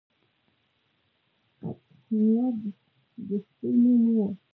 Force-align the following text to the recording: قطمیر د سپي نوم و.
قطمیر 1.61 2.53
د 3.27 3.29
سپي 3.45 3.69
نوم 3.81 4.03
و. 4.25 4.27